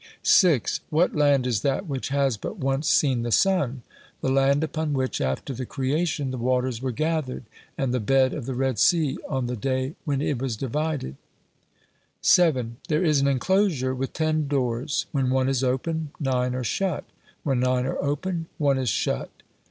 6. 0.23 0.79
"What 0.89 1.15
land 1.15 1.45
is 1.45 1.61
that 1.61 1.85
which 1.85 2.09
has 2.09 2.35
but 2.35 2.57
once 2.57 2.89
seen 2.89 3.21
the 3.21 3.31
sun?" 3.31 3.83
"The 4.21 4.31
land 4.31 4.63
upon 4.63 4.93
which, 4.93 5.21
after 5.21 5.53
the 5.53 5.67
creation, 5.67 6.31
the 6.31 6.39
waters 6.39 6.81
were 6.81 6.91
gathered, 6.91 7.43
and 7.77 7.93
the 7.93 7.99
bed 7.99 8.33
of 8.33 8.47
the 8.47 8.55
Red 8.55 8.79
Sea 8.79 9.19
on 9.29 9.45
the 9.45 9.55
day 9.55 9.93
when 10.03 10.19
it 10.19 10.41
was 10.41 10.57
divided." 10.57 11.17
7. 12.19 12.77
"There 12.87 13.05
is 13.05 13.21
an 13.21 13.27
enclosure 13.27 13.93
with 13.93 14.11
ten 14.13 14.47
doors, 14.47 15.05
when 15.11 15.29
one 15.29 15.47
is 15.47 15.63
open, 15.63 16.09
nine 16.19 16.55
are 16.55 16.63
shut; 16.63 17.03
when 17.43 17.59
nine 17.59 17.85
are 17.85 18.01
open, 18.01 18.47
one 18.57 18.79
is 18.79 18.89
shut?" 18.89 19.29